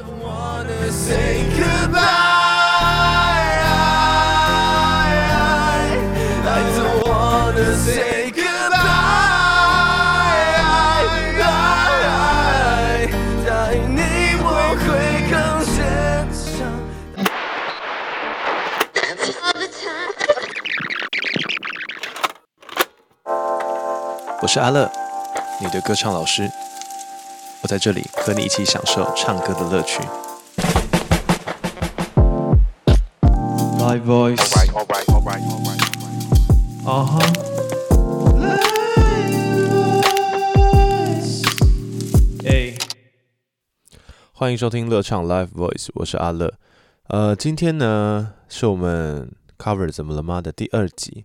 [0.00, 2.00] I don't wanna say goodbye.
[6.46, 8.80] I don't wanna say goodbye.
[13.44, 14.00] 带你
[14.40, 14.48] 我
[14.80, 14.88] 会
[15.28, 15.36] 更
[15.66, 15.76] 坚
[16.32, 16.48] 强。
[24.40, 24.90] 我是阿乐，
[25.60, 26.50] 你的歌唱老师，
[27.60, 28.09] 我在这里。
[28.22, 30.02] 和你一起享受唱歌的乐趣。
[33.78, 34.36] Live voice。
[36.84, 37.18] 啊哈。
[42.44, 42.74] 哎，
[44.34, 46.52] 欢迎收听乐唱 Live Voice，我是阿乐。
[47.08, 51.24] 呃，今天呢是我们 Cover 怎么了吗的第二集。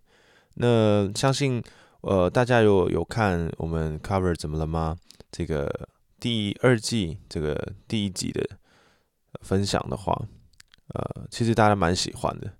[0.53, 1.62] 那相信
[2.01, 4.95] 呃大家有有看我们 Cover 怎么了吗？
[5.29, 5.89] 这个。
[6.25, 8.43] 第二季这个第一集的
[9.41, 10.11] 分享的话，
[10.88, 12.51] 呃，其实大家蛮喜欢的。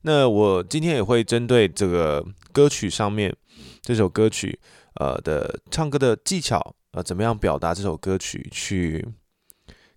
[0.00, 3.32] 那我今天也会针对这个歌曲上面
[3.80, 4.58] 这首歌曲
[4.94, 9.06] 呃的唱歌的技巧，呃，怎么样表达这首歌曲，去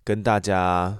[0.04, 0.96] 跟大家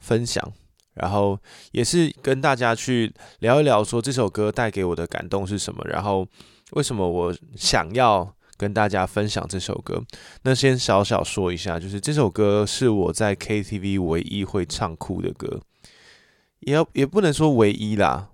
[0.00, 0.52] 分享，
[0.92, 1.40] 然后
[1.72, 6.28] 也是跟大家去聊一聊，说这首歌带给我的感动是什么，然后
[6.72, 8.36] 为什么我想要。
[8.56, 10.02] 跟大家分享这首歌。
[10.42, 15.60] 那先小小说一下，就是这首歌是我在 KTV 唯一会唱哭的歌，
[16.60, 18.28] 也要也不能说唯一啦。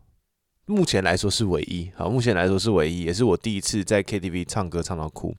[0.66, 5.34] 目前来说是唯一，好，目前来说是唯一，也是我第一次在 KTV 唱歌唱到哭。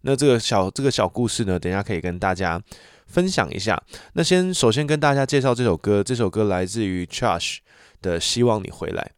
[0.00, 2.60] 那这个小这个小故事呢，等一下可以跟大家
[3.06, 3.80] 分享一下。
[4.14, 7.58] 那先首先跟大家介绍这首歌，这首歌来自于 Trash
[8.00, 9.12] 的《希望你回来》。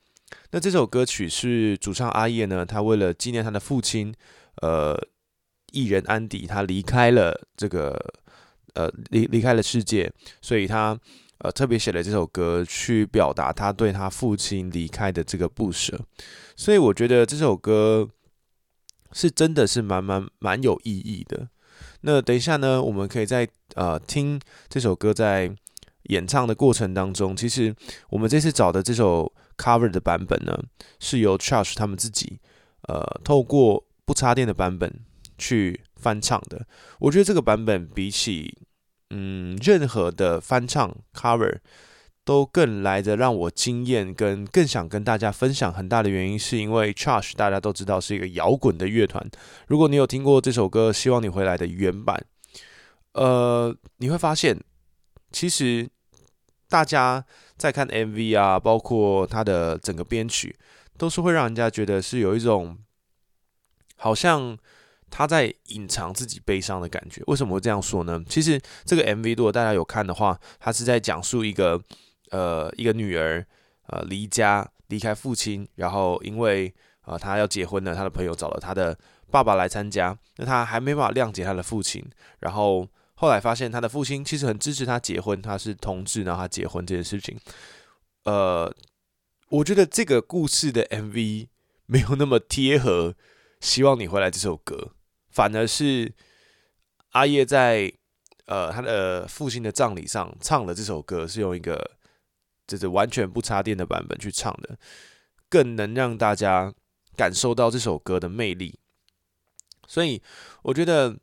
[0.51, 4.15] 那这首歌曲是主唱阿叶呢，他为了纪念他的父亲。
[4.65, 4.99] 呃，
[5.73, 7.95] 艺人安迪他离开了这个，
[8.73, 10.99] 呃，离离开了世界，所以他
[11.41, 16.01] 呃特别写了这首歌去表达他对他父亲离开的这个不舍。
[16.57, 18.09] 所以我觉得这首歌
[19.13, 21.47] 是真的是蛮蛮蛮有意义的。
[22.01, 24.41] 那等一下呢，我们可以在呃听
[24.71, 25.55] 这首歌在
[26.05, 27.75] 演唱的过程当中，其实
[28.09, 30.59] 我们这次找的这首 cover 的版本呢，
[31.01, 32.41] 是由 Trash 他们自己
[32.89, 33.85] 呃透过。
[34.07, 35.01] 不插电的版本
[35.39, 36.67] 去翻唱的，
[37.01, 38.59] 我觉得这个版本比起
[39.11, 41.59] 嗯任何的翻唱 cover
[42.25, 45.73] 都更来的让我惊艳，跟更想跟大家分享。
[45.73, 49.27] 很大的原因是因为 Trash 大家都知道是一个摇滚的乐团。
[49.69, 52.23] 如果你有听过这首歌《希望你回来》的原版，
[53.13, 54.59] 呃，你会发现
[55.33, 55.89] 其实
[56.69, 57.25] 大家
[57.57, 60.55] 在看 MV 啊，包括它的整个编曲，
[60.99, 62.79] 都是会让人家觉得是有一种。
[63.97, 64.57] 好像
[65.11, 68.21] 他在隐藏自己悲伤的感觉，为什么会这样说呢？
[68.29, 71.81] 其实这个 MV 如果大家有看的话，他是在讲述一个
[72.31, 73.47] 呃一个女儿
[73.87, 78.99] 呃离家离开父亲，然后因为啊他要结婚了，他的朋友找了他的
[79.31, 82.05] 爸爸来参加，那他还没办法谅解他的父亲，
[82.41, 87.39] 然后后来发现他的父亲其实很支持他结婚，他是同志，然后他结婚这件事情，
[88.25, 88.75] 呃，
[89.51, 91.47] 我觉得这个故事的 MV
[91.87, 93.15] 没有那么贴合。
[93.65, 94.91] 希望你回来这首歌，
[95.31, 96.13] 反而是
[97.13, 97.91] 阿叶在
[98.45, 101.93] 呃他的父亲的葬礼上唱的这首歌，是用一个
[102.67, 104.77] 就是完全不插电的版本去唱的，
[105.49, 106.75] 更能让大家
[107.17, 108.79] 感受到这首歌的魅力。
[109.87, 110.21] 所以
[110.63, 111.17] 我觉得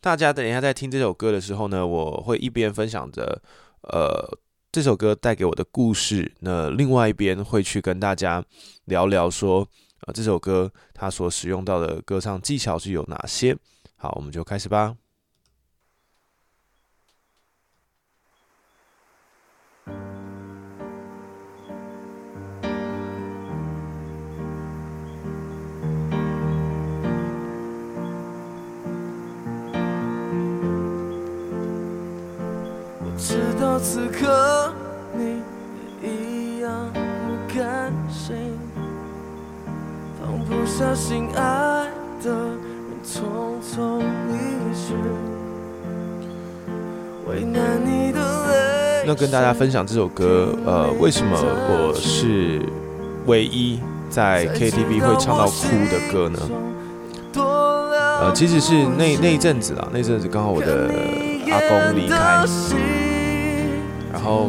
[0.00, 3.42] 大家等一下在听这首歌的时候呢，我会一边分享着
[3.82, 4.38] 呃
[4.70, 8.44] 这首歌带给我的故事，那另外一边会去跟大家
[8.84, 9.68] 聊聊说。
[10.12, 13.56] 这首歌它所使用到的歌唱技巧是有哪些？
[13.96, 14.96] 好，我们就开始吧。
[33.00, 34.72] 我知道此刻
[40.80, 41.88] 爱
[42.22, 42.38] 的人
[43.04, 43.22] 匆
[43.60, 44.32] 匆离
[44.72, 44.94] 去，
[47.26, 49.04] 为难你的泪。
[49.04, 52.62] 那跟大家分享这首歌，呃，为什么我是
[53.26, 56.38] 唯一在 KTV 会唱到哭的歌呢？
[57.34, 60.88] 呃，其实是那那一阵子啊，那阵子刚好我的
[61.50, 62.44] 阿公离开，
[64.12, 64.48] 然后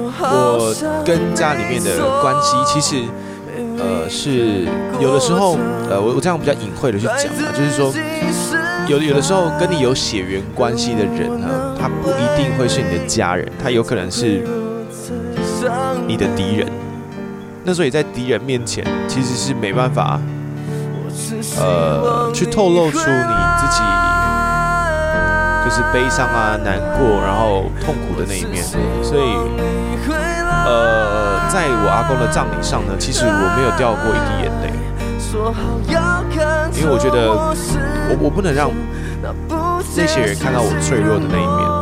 [0.00, 0.74] 我
[1.04, 3.02] 跟家里面的关系，其实
[3.78, 4.66] 呃是
[5.00, 5.56] 有的时候，
[5.90, 7.92] 呃我我这样比较隐晦的去讲啊，就是说，
[8.88, 14.46] 有有的时候跟你有血缘关系的人呢，他不一定会是你的家人，他有可能是
[16.06, 16.66] 你的敌人。
[17.64, 20.20] 那所以在敌人面前，其实是没办法，
[21.58, 23.82] 呃，去透露出你自己
[25.74, 28.62] 是悲伤啊、难过，然后痛苦的那一面。
[29.02, 29.34] 所以，
[30.64, 34.70] 呃，在我阿公的葬礼上呢，其实我没有掉过一滴眼泪，
[36.78, 37.32] 因为我觉得
[38.08, 38.70] 我我不能让
[39.96, 41.74] 那些人看到我脆弱的那一面。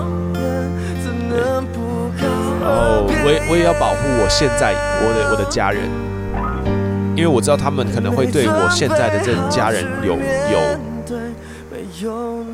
[2.65, 4.73] 然后我也我也要保护我现在
[5.03, 5.83] 我的我的家人，
[7.15, 10.79] 因为我知道他们可能会对我现在的这家人有有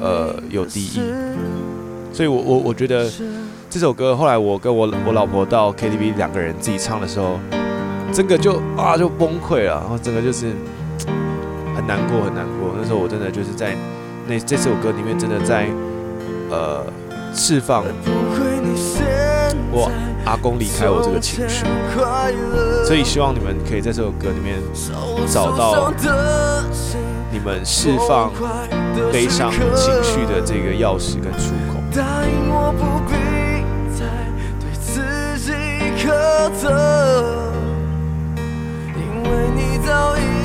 [0.01, 1.01] 呃有敌意，
[2.13, 3.11] 所以我我我觉得
[3.71, 7.39] 这首歌后来我跟我我老婆到 KTV 两个人自己唱的时候，
[8.13, 10.53] 整个就啊就崩溃了，然后整个就是
[11.77, 12.75] 很难过很难过。
[12.81, 13.77] 那时候我真的就是在
[14.27, 15.69] 那这首歌里面真的在
[16.51, 16.85] 呃
[17.35, 17.85] 释放。
[19.71, 19.91] 我
[20.25, 21.67] 阿公离开我这个情绪，
[22.87, 24.59] 所以希望你们可以在这首歌里面
[25.31, 25.93] 找到
[27.39, 28.33] 你们释放
[29.13, 31.79] 悲伤情绪的这个钥匙跟出口。
[38.97, 40.38] 因为你早已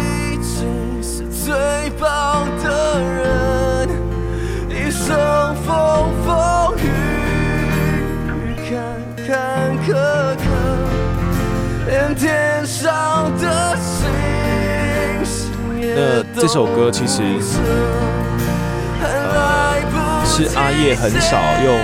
[16.46, 17.24] 这首歌其实
[20.26, 21.80] 是阿叶很少用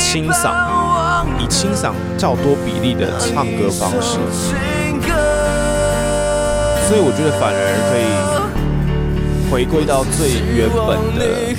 [0.00, 4.18] 清嗓，以清嗓较多比例的唱歌方式，
[6.88, 7.60] 所以我觉得反而
[7.90, 11.54] 可以回归到最原本的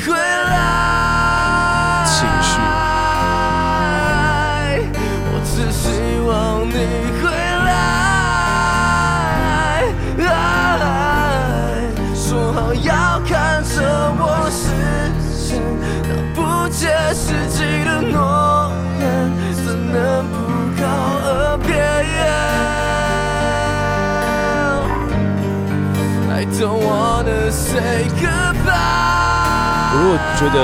[27.79, 29.93] wanna say goodbye。
[29.93, 30.57] 如果觉得。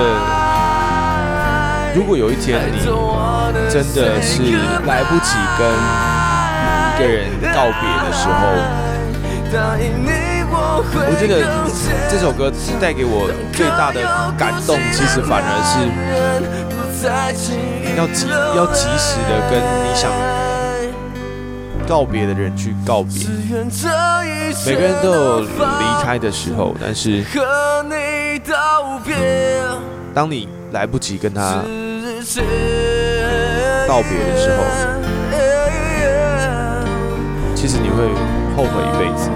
[1.95, 2.79] 如果有一天你
[3.71, 4.43] 真的是
[4.85, 5.65] 来不及跟
[6.91, 8.35] 一个人告别的时候，
[11.07, 11.39] 我觉得
[12.09, 12.51] 这首歌
[12.81, 14.01] 带给我最大的
[14.37, 15.87] 感动，其实反而是
[17.95, 18.27] 要及
[18.57, 20.11] 要及时的跟你想
[21.87, 23.27] 告别的人去告别。
[24.65, 25.47] 每个人都有离
[26.03, 27.23] 开的时候，但是
[30.13, 31.63] 当你来不及跟他。
[33.87, 34.57] 道别的时候，
[37.53, 38.09] 其实你会
[38.57, 39.29] 后悔一辈子。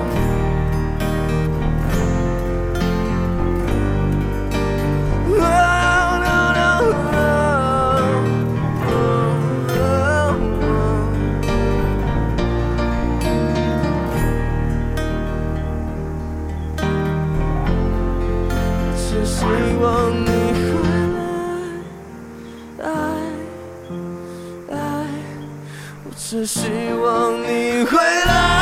[26.21, 26.67] 只希
[27.01, 27.97] 望你回
[28.27, 28.58] 来，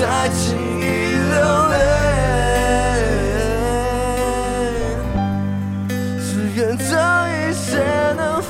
[0.00, 1.36] 再轻易流
[1.70, 1.74] 泪，
[6.20, 6.84] 只愿这
[7.32, 7.68] 一切
[8.12, 8.46] 能发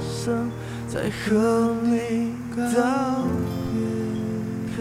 [0.00, 0.48] 生
[0.86, 2.62] 在和你告
[4.76, 4.78] 别。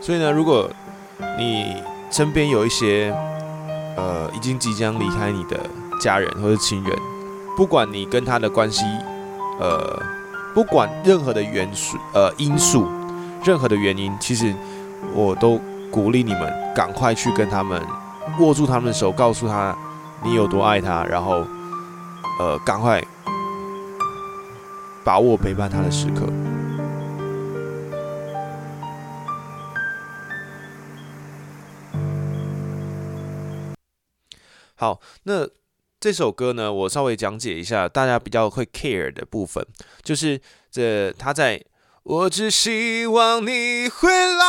[0.00, 0.70] 所以呢，如果
[1.36, 3.12] 你身边有一些
[3.96, 5.58] 呃已经即将离开你的
[6.00, 6.96] 家人或者亲人，
[7.56, 8.84] 不管你跟他的关系，
[9.58, 9.98] 呃，
[10.54, 12.86] 不管任何的元素呃因素，
[13.42, 14.54] 任何的原因，其实
[15.14, 15.58] 我都
[15.90, 17.82] 鼓励你们赶快去跟他们。
[18.40, 19.74] 握住他们的手，告诉他
[20.22, 21.46] 你有多爱他，然后
[22.40, 23.02] 呃，赶快
[25.04, 26.26] 把握陪伴他的时刻。
[34.74, 35.46] 好，那
[35.98, 39.66] 这首歌呢，我稍微讲解一下，大家比较会 care 的部分，
[40.02, 40.38] 就是
[40.70, 41.64] 这他在
[42.02, 44.44] 我只希望你回来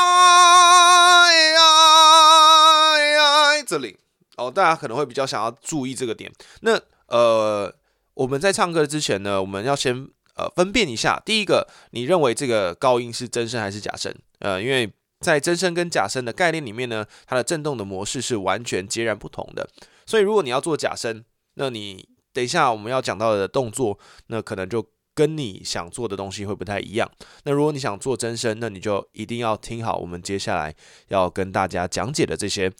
[3.66, 3.98] 这里
[4.36, 6.32] 哦，大家可能会比较想要注意这个点。
[6.62, 7.74] 那呃，
[8.14, 14.14] 我们在唱歌之前呢，我们要先呃分辨一下，第一个，你认为这个高音是真声还是假声？
[14.40, 19.70] 呃，因为在真声跟假声的概念里面呢，它的振动的模式是完全截然不同的。
[20.06, 21.24] 所以如果你要做假声，
[21.58, 23.98] 那你等一下我们要讲到的动作，
[24.28, 24.86] 那可能就
[25.16, 27.12] 跟你想做的东西会不太一样。
[27.44, 30.74] 那如果你想做真声，那你就一定要听好我们接下来
[31.08, 32.72] 要跟大家讲解的这些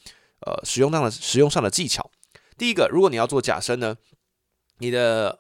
[0.46, 2.12] 呃使用上的使用上的技巧。
[2.56, 3.98] 第一个，如果你要做假声呢，
[4.78, 5.40] 你的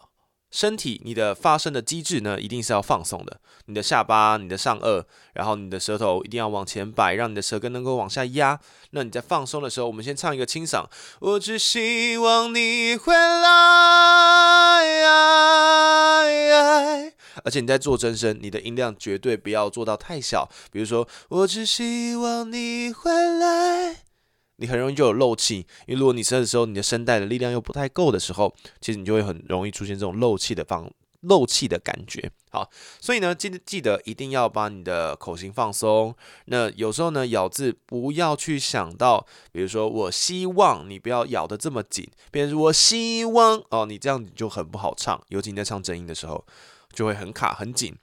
[0.49, 3.39] 身体、你的发声的机制呢，一定是要放松的。
[3.65, 8.59] 你的下巴、你的上颚，然后你的舌头一定要往前摆，让你的舌根能够往下压。
[8.91, 10.85] 那你在放松的时候，我们先唱一个清嗓。
[11.19, 13.57] 我只希望你回来。
[17.43, 20.49] 而且你在做真声，你的音量绝对不要做到太小。
[20.71, 24.06] 比如说，我只希望你回来。
[24.57, 32.31] 你很容易就有漏气，因为如果你声的时候，你的声带的力量又不太够的时候，其实你就会很容易出现这种漏气的方漏气的感觉。
[32.49, 32.69] 好，
[33.01, 36.15] 所以呢，记得记得一定要把你的口型放松。
[36.45, 46.45] 那有时候呢，咬字不要去想到，比如说我希望你不要咬得这么紧，别成我希望哦，你这样就很不好唱，尤其你在唱真音的时候，
[46.93, 47.95] 就会很卡很紧。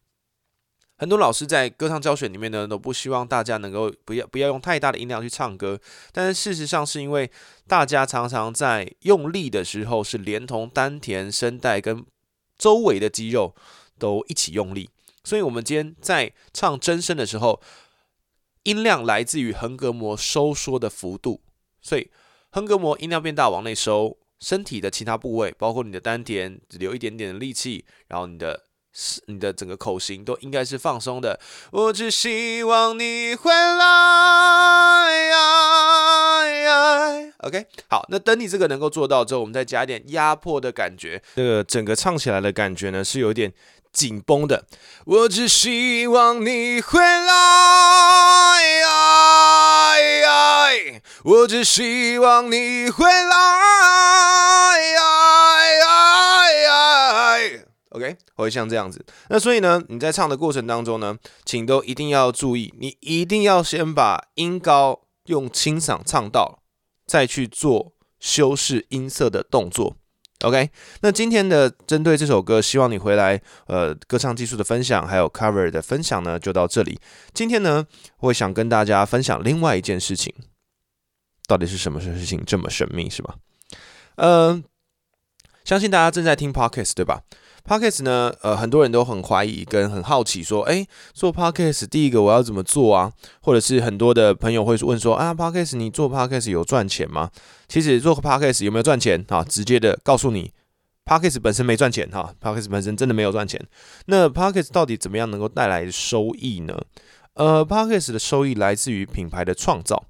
[0.96, 5.78] 很多老师在歌唱教学里面呢，都不希望大家能够不要不要用太大的音量去唱歌。
[6.12, 7.28] 但是事实上，是因为
[7.66, 12.04] 大家常常在用力的时候，是连同丹田、声带跟
[12.56, 13.56] 周围的肌肉
[13.98, 14.88] 都一起用力。
[15.24, 17.60] 所以，我们今天在唱真声的时候，
[18.62, 21.40] 音量来自于横膈膜收缩的幅度。
[21.82, 22.08] 所以，
[22.50, 28.62] 横膈膜音量变大往内收，身体的其他部位，包括你的丹田，只留一点点的力气，然后你的。
[28.94, 31.38] 是你的整个口型都应该是放松的。
[31.72, 33.84] 我只希望你回来。
[37.38, 41.22] OK，好，那等你这个能够做到之后，我们再加一点压迫的感觉。
[41.36, 43.52] 这个整个唱起来的感觉呢，是有点
[43.92, 44.64] 紧绷的。
[45.04, 47.34] 我只希望你回来。
[51.24, 54.43] 我只希望你回来。
[58.04, 59.04] OK，会像这样子。
[59.30, 66.62] 那所以呢，你在唱的过程当中呢，请都一定要注意，你一定要先把音高用清嗓唱到，
[67.06, 69.96] 再去做修饰音色的动作。
[70.42, 70.68] OK，
[71.00, 77.00] 那今天的针对这首歌，希望你回来，呃，歌唱技术的分享，还有 cover 的分享呢，就到这里。
[77.32, 77.86] 今天呢，
[78.18, 80.34] 我想跟大家分享另外一件事情，
[81.46, 83.36] 到底是什么事情这么神秘，是吧？
[84.16, 84.62] 嗯，
[85.64, 87.22] 相信大家正在听 Podcast，对吧
[87.66, 93.12] ？Podcast 呢，呃，很多人都很怀疑跟很好奇，说，哎，做 Podcast 第一个我要怎么做啊？
[93.40, 97.30] 或者是很多的朋友会问说，啊，Podcast 你做 Podcast 有赚钱吗？
[97.66, 99.42] 其实做 Podcast 有没有赚钱啊？
[99.42, 100.52] 直接的告诉你
[101.06, 103.60] ，Podcast 本身没赚钱哈，Podcast 本身真的没有赚钱。
[104.06, 106.78] 那 Podcast 到底怎么样能够带来收益呢？
[107.34, 110.04] 呃，Podcast 的收益来自于品牌的创造，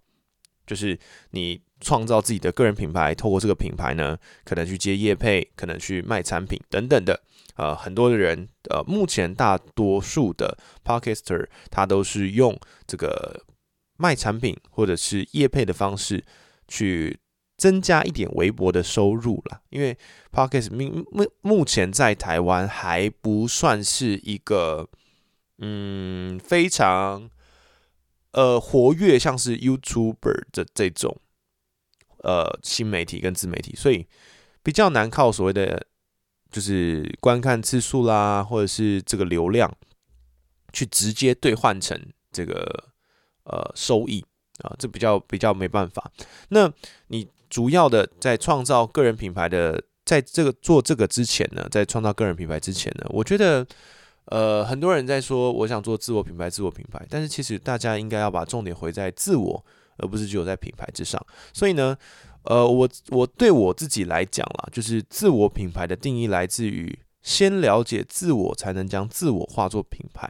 [0.67, 0.99] 就是
[1.31, 1.61] 你。
[1.85, 7.21] 创造自己的个人品牌，透过这个品牌呢，可能去接业配，可能去卖产品等等的。
[7.57, 13.45] 呃，很多的人，呃，目前大多数的 podcaster 他都是用这个
[13.97, 16.25] 卖产品或者是业配的方式
[16.67, 17.17] 去
[17.57, 19.61] 增加一点微薄的收入了。
[19.71, 19.97] 因为
[20.33, 24.89] podcast 目目目前在台湾还不算是一个
[25.59, 27.31] 嗯非常
[28.33, 31.21] 呃活跃，像是 YouTuber 的这种。
[32.25, 34.07] 呃，新媒体跟自媒体，所以
[34.63, 35.87] 比较难靠所谓的
[36.51, 39.71] 就是观看次数啦，或者是这个流量
[40.73, 42.01] 去直接兑换成
[42.33, 42.89] 这个
[43.45, 44.25] 呃收益
[44.63, 46.11] 啊，这比较比较没办法。
[46.49, 46.73] 那
[47.09, 53.67] 你主要的在创造个人品牌的，在这个做这个之前呢，在创造个人品牌之前呢，我觉得
[54.27, 59.63] 呃很多人在说我想做自我品牌，自我品牌，但是其实大家应该要把重点回在自我。
[59.99, 61.97] 而不是只有在品牌之上，所以呢，
[62.45, 70.29] 呃，我我对我自己来讲啦，就是自我品牌的定义来自于先了解自我，才能将自我化作品牌。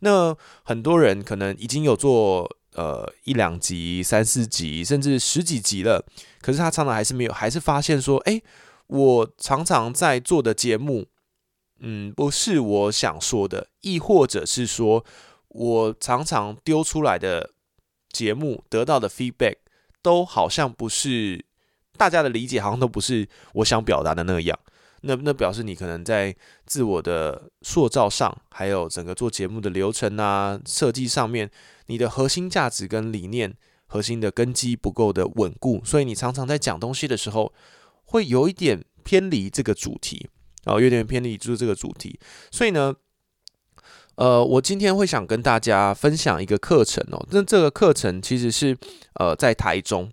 [0.00, 6.04] 那很多人可能已经有做呃一两集、三四集，甚至十几集了，
[6.40, 8.40] 可是他常常还是没有，还是发现说，哎，
[8.86, 11.06] 我常常在做的节目，
[11.80, 15.04] 嗯，不是我想说的，亦或者是说
[15.48, 17.50] 我常常丢出来的
[18.10, 19.56] 节目得到的 feedback，
[20.02, 21.44] 都好像不是
[21.96, 24.58] 大家的理解，好像都不是我想表达的那样。
[25.02, 26.36] 那那表示你可能在
[26.66, 31.50] 自我的塑造上，还有整个做节目的流程啊、设计上面，
[31.86, 33.54] 你的核心价值跟理念、
[33.86, 37.50] 核心的根基不够的稳固，所以你常常在讲东西的时候，
[38.04, 40.28] 会有一点偏离这个主题，
[40.64, 42.20] 然哦，有点偏离就是这个主题。
[42.50, 42.94] 所以呢，
[44.16, 48.76] 呃，我今天会想跟大家分享一个课程哦，那这个课程其实是
[49.14, 50.10] 呃在台中，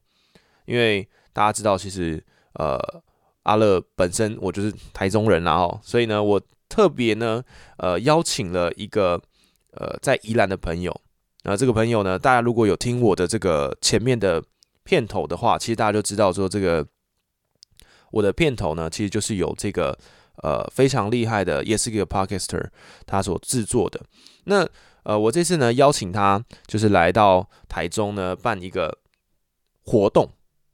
[0.65, 2.23] 因为大家知道，其实
[2.53, 2.79] 呃。
[3.47, 7.41] 阿乐本身我就是台中人然后，所以呢，我特别呢，
[7.77, 9.17] 呃，邀请了一个
[9.71, 10.93] 呃在宜兰的朋友。
[11.43, 14.43] 那这个朋友呢，大家如果有听我的这个前面的
[14.83, 16.85] 片头的话，其实大家就知道说，这个
[18.11, 19.97] 我的片头呢，其实就是有这个
[20.43, 22.65] 呃非常厉害的，也是一个 podcaster
[23.05, 24.01] 他所制作的。
[24.45, 24.67] 那
[25.03, 28.97] 呃，我这次呢邀请他，就是来到台中呢办一个
[29.83, 30.31] 活动。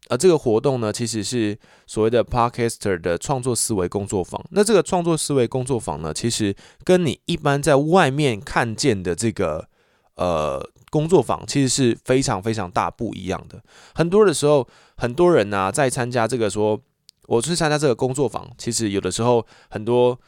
[0.09, 4.43] 而这个活动呢，其实是所谓的 Podcaster 的创作思维工作坊。
[4.51, 6.53] 那这个创作思维工作坊呢，其实
[6.83, 9.69] 跟你一般在外面看见的这个
[10.15, 13.63] 呃工作坊，其实是非常非常大不一样的。
[13.95, 14.67] 很多的时候，
[14.97, 16.79] 很多人呢在参加这个说，
[17.27, 20.19] 我去参加这个工作坊，其实有的时候很多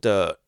[0.00, 0.38] 的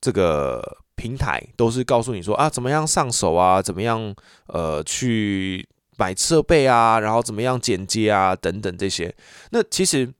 [0.00, 4.14] 这个平台都是告诉你说啊，怎么样上手啊，怎么样
[4.46, 5.68] 呃去。
[5.98, 9.14] 买设备啊，然后怎么样剪接啊，等等这些。
[9.50, 10.10] 那其实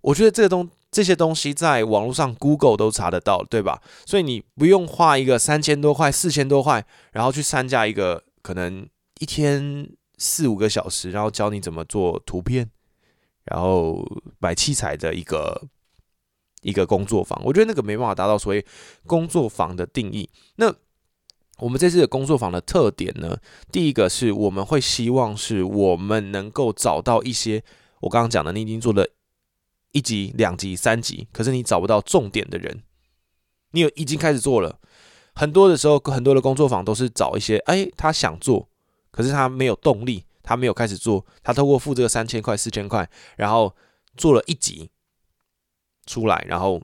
[0.00, 3.80] 我觉得这个东这些东西在网络上 Google 都查得到，对吧？
[4.04, 8.84] 所以你不用花一个三千多块、四千多块，然后去参加一个可能
[9.20, 12.68] 一天四五个小时，然后教你怎么做图片，
[13.50, 14.04] 然后
[14.38, 15.68] 买器材的一个
[16.62, 17.40] 一个工作坊。
[17.44, 18.64] 我觉得那个没办法达到所谓
[19.06, 20.28] 工作坊的定义。
[20.56, 20.74] 那
[21.58, 23.36] 我们这次的工作坊的特点呢，
[23.72, 27.64] 第一个是我们会希望是我们能够找到一些
[28.00, 29.04] 我刚刚讲的，你已经做了
[29.90, 32.82] 一集、两集、三集，可是你找不到重点的人，
[33.72, 34.78] 你有已经开始做了，
[35.34, 38.68] 很多的时候，很多的工作坊都是找一些，哎，他想做，
[39.10, 43.76] 可是他没有动力，他没有开始做，他透过付这个三千块、四千块，然后
[44.16, 44.90] 做了一集
[46.06, 46.80] 出来，然后。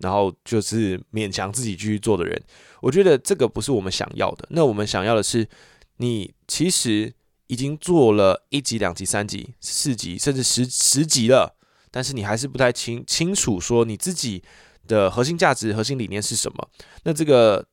[0.00, 2.40] 然后就是勉强自己继续做的人，
[2.80, 4.46] 我觉得这个不是我们想要的。
[4.50, 5.48] 那我们想要的是，
[5.96, 7.12] 你其实
[7.48, 11.56] 已经做了一集、两集、三集、四集，甚至十十集了，
[11.90, 14.40] 但是你还是不太清清楚说你自己
[14.86, 16.70] 的核心价值、核心理念是什么。
[17.02, 17.66] 那这个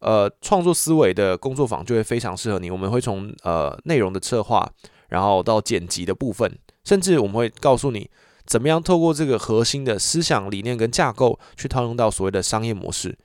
[0.00, 2.70] 呃创作思维的工作坊就会非常适合你。
[2.70, 4.70] 我们会从呃内容的策划，
[5.08, 8.10] 然后到剪辑的部分，甚至我们会告诉你。
[8.46, 13.18] 怎么样透过这个核心的思想理念跟架构去套用到所谓的商业模式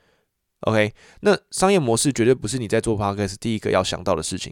[0.61, 4.51] ？OK，那商业模式绝对不是你在做 Podcast 第一个要想到的事情。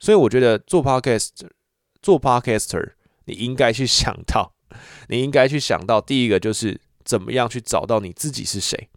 [0.00, 1.28] 所以我觉得做 Podcast
[2.02, 2.94] 做 Podcaster，
[3.26, 4.52] 你应该去想到，
[5.08, 8.88] 你应该去想到第一个就是怎么样去找到你自己是谁，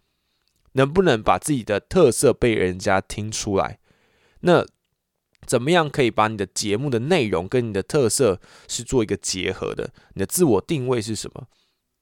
[0.76, 3.78] 能不能把自己的特色被人家听出来？
[4.40, 4.64] 那。
[5.46, 9.92] 怎么样可以把你的节目的内容跟你的特色是做一个结合的？
[10.14, 11.46] 你的自我定位是什么？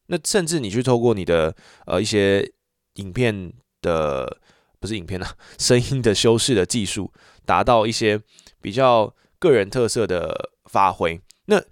[0.07, 2.51] 那甚至你去透过你的呃一些
[2.95, 4.41] 影片的
[4.81, 7.13] 不是影片啊， 声音的修饰的技术，
[7.45, 8.19] 达到一些
[8.63, 11.21] 比较个人特色的发挥。
[11.45, 11.63] 那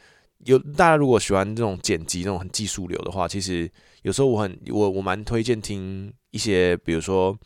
[0.44, 7.36] 有大家如果喜欢这种剪辑这种很技术流的话，其实有时候我很我我蛮推荐听一些，比如说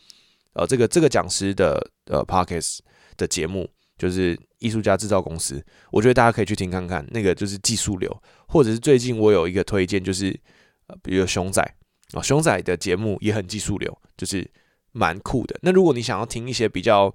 [0.55, 2.81] 呃这个这个讲师的呃 Pockets
[3.17, 3.69] 的节目。
[3.99, 8.15] 就是艺术家制造公司，我觉得大家可以去听看看，那个就是技术流，
[8.47, 10.39] 或者是最近我有一个推荐，就是
[10.89, 11.63] 呃，比如熊仔
[12.13, 14.47] 啊，熊仔的节目也很技术流，就是
[14.93, 15.59] 蛮酷的。
[15.63, 17.11] 那如果你想要听一些比较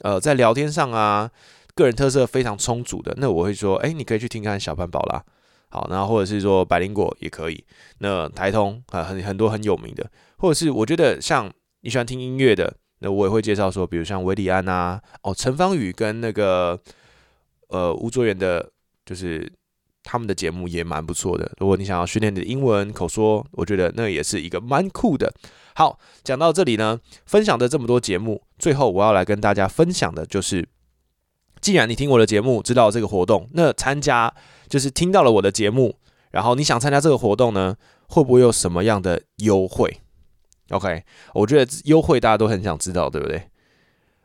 [0.00, 1.30] 呃在聊天上啊，
[1.76, 5.24] 个人特色非常充足的，那我会说，哎，你可以去听看小潘宝拉，
[5.76, 7.62] 好，然后或者是说百灵果也可以。
[7.98, 12.74] 那台通啊，很很多很有名的，或者是我觉得像你喜欢听音乐的。
[13.00, 16.80] 那我也会介绍说，比如像维里安啊，哦，陈芳宇跟那个
[17.68, 18.70] 呃吴卓源的，
[19.04, 19.52] 就是
[20.02, 21.52] 他们的节目也蛮不错的。
[21.58, 25.30] 如果你想要训练你的英文口说，我觉得那也是一个蛮酷的。
[25.74, 30.66] 好，讲到这里呢，分享的这么多节目，最后我要来跟大家分享的就是，
[31.60, 34.34] 既然你听我的节目，知道这个活动，那参加
[34.68, 35.96] 就是听到了我的节目，
[36.30, 37.76] 然后你想参加这个活动呢，
[38.08, 40.00] 会不会有什么样的优惠
[40.70, 43.42] ？OK，我觉得优惠大家都很想知道，对不对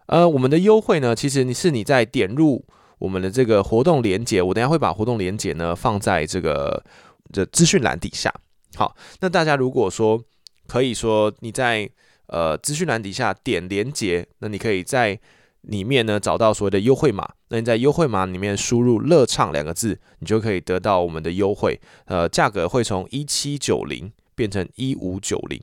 [0.08, 2.66] 呃，我们的优惠呢，其实你是你在点入
[3.00, 6.84] 我们的这个活动链接，我等下会把活动链接呢放在这个
[7.32, 8.34] 的资讯栏底下。
[8.76, 10.22] 好，那大家如果说
[10.68, 11.90] 可以说你在
[12.28, 15.20] 呃资讯栏底下点连接，那你可以在
[15.62, 17.36] 里面呢找到所谓的优惠码。
[17.54, 21.82] 那你在优惠码里面输入“乐畅”两个字，你就可以得到我们的优惠。
[22.06, 25.62] 呃，价格会从一七九零变成一五九零，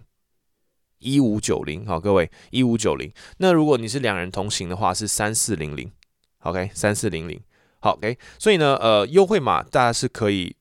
[0.98, 1.86] 一五九零。
[1.86, 3.10] 好，各位一五九零。
[3.38, 5.90] 那如果你是两人同行的话，是三四零零。
[6.40, 7.40] OK，三四零零。
[7.80, 8.18] 好，OK。
[8.38, 10.54] 所以呢，呃，优惠码大家是可以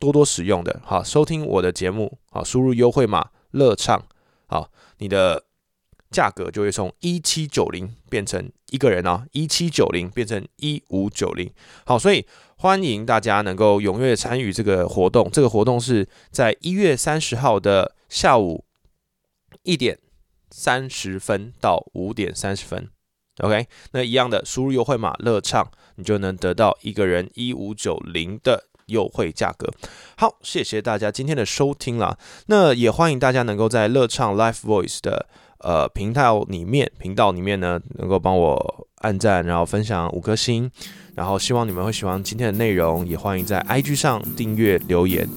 [0.00, 0.80] 多多使用的。
[0.82, 4.02] 好，收听我的节目，好，输入优惠码“乐畅”，
[4.48, 5.47] 好，你的。
[6.10, 11.50] 价格就会从一七九零变成一个人啊，一七九零变成一五九零。
[11.84, 15.30] 好，所以欢迎大家能够踊跃参与这个活动。
[15.30, 18.64] 这个活动是在一月三十号的下午
[19.64, 19.98] 一点
[20.50, 22.88] 三十分到五点三十分。
[23.40, 29.70] OK，那一样的输入优惠码“乐畅”，你就能得到一个人一五九零的优惠价格。
[30.16, 32.18] 好，谢谢大家今天的收听啦。
[32.46, 35.28] 那也欢迎大家能够在乐畅 Life Voice 的。
[35.60, 40.70] 呃，频道里面，频道里面呢，能够帮我按赞，然后分享五颗星，
[41.14, 45.28] 然后希望你们会喜欢今天的内容，也欢迎在 IG 上订阅留言。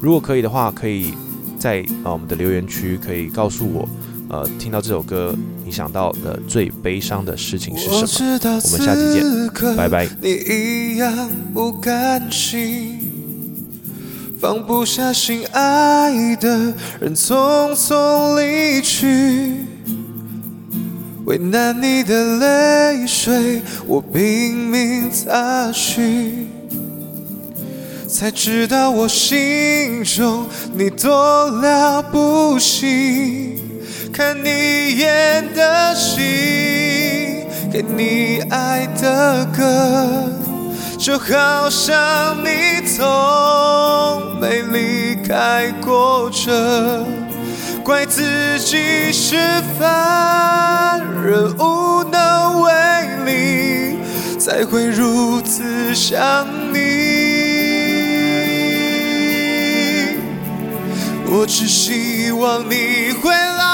[0.00, 1.12] 如果可以的话，可以
[1.58, 3.88] 在呃我们的留言区可以告诉我，
[4.28, 5.34] 呃，听到这首歌
[5.64, 8.06] 你想到的最悲伤的事情是什么？
[8.64, 9.22] 我们下期见，
[9.76, 10.06] 拜拜。
[14.38, 19.64] 放不下心爱的人，匆匆离去，
[21.24, 26.48] 为难你的泪水，我拼命擦去，
[28.06, 33.62] 才知道我心中你多了不起，
[34.12, 36.20] 看你演的戏，
[37.72, 40.45] 给你爱的歌。
[40.98, 47.04] 就好像你从没离开过这，
[47.84, 49.36] 怪自己是
[49.78, 52.72] 凡人无能为
[53.24, 53.98] 力，
[54.38, 56.76] 才会如此想你。
[61.28, 63.66] 我只希望你回来，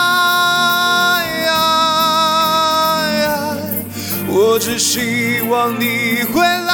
[4.29, 6.72] 我只希望你回来。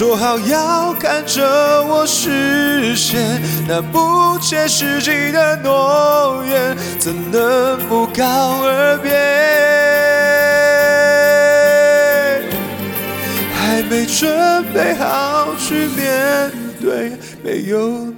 [0.00, 3.20] 说好要看着我实现
[3.68, 9.10] 那不切实际的诺言，怎能不告而别？
[13.54, 17.12] 还没准备好去面对
[17.44, 18.09] 没有。